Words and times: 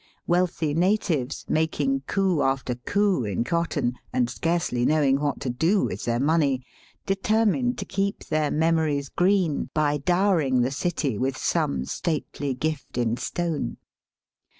Wealthy 0.25 0.73
natives, 0.73 1.45
making 1.47 2.01
coup 2.07 2.41
after 2.41 2.73
coup 2.73 3.23
in 3.23 3.43
cotton, 3.43 3.99
and 4.11 4.31
scarcely 4.31 4.83
knowing 4.83 5.19
what 5.19 5.39
to 5.41 5.49
do 5.51 5.83
with 5.83 6.05
their 6.05 6.19
money, 6.19 6.65
determined 7.05 7.77
to 7.77 7.85
keep 7.85 8.23
their 8.25 8.49
memories 8.49 9.09
green 9.09 9.69
by 9.75 9.97
dowering 9.99 10.61
the 10.61 10.71
city 10.71 11.19
with 11.19 11.37
some 11.37 11.85
stately 11.85 12.55
gift 12.55 12.97
in 12.97 13.15
stone. 13.15 13.77